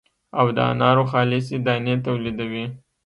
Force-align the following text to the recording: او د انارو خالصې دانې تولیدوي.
او 0.39 0.47
د 0.55 0.57
انارو 0.71 1.03
خالصې 1.11 1.57
دانې 1.65 1.95
تولیدوي. 2.05 2.65